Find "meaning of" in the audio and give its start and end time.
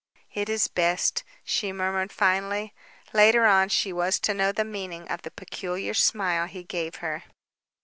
4.65-5.21